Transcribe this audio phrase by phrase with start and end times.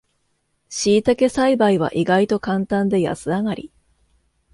[0.67, 3.71] しいたけ栽培は意外とカンタンで安上がり